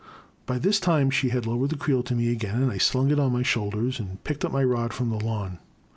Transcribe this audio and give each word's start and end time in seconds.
By 0.47 0.57
this 0.57 0.79
time 0.79 1.11
she 1.11 1.29
had 1.29 1.45
lowered 1.45 1.69
the 1.69 1.77
creel 1.77 2.01
to 2.01 2.15
me 2.15 2.31
again 2.31 2.63
and 2.63 2.71
I 2.71 2.79
slung 2.79 3.11
it 3.11 3.19
on 3.19 3.31
my 3.31 3.43
shoulders 3.43 3.99
and 3.99 4.17
picked 4.23 4.43
up 4.43 4.51
my 4.51 4.63
rod 4.63 4.93
from 4.93 5.11
the 5.11 5.19
lawn. 5.23 5.59